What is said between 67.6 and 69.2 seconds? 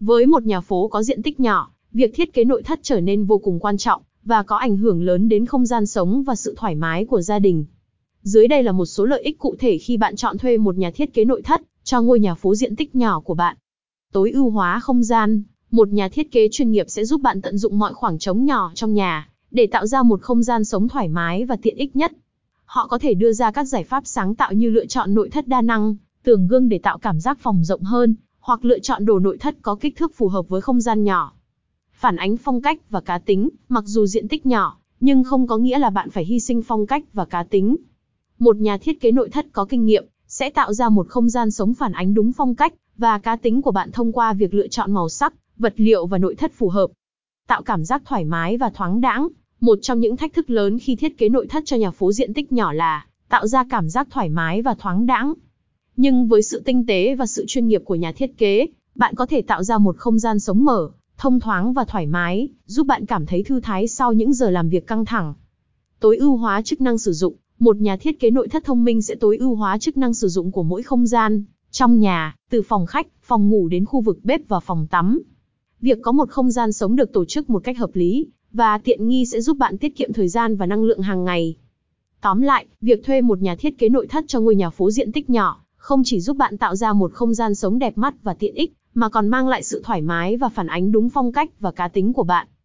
nhà thiết kế nội thất thông minh sẽ